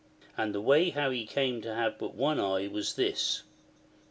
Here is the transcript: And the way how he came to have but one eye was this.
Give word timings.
And 0.35 0.51
the 0.55 0.61
way 0.61 0.89
how 0.89 1.11
he 1.11 1.27
came 1.27 1.61
to 1.61 1.75
have 1.75 1.99
but 1.99 2.15
one 2.15 2.39
eye 2.39 2.67
was 2.67 2.95
this. 2.95 3.43